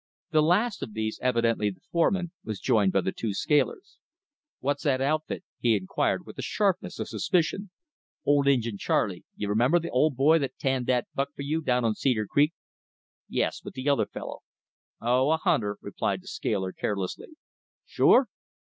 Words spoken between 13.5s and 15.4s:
but the other fellow." "Oh, a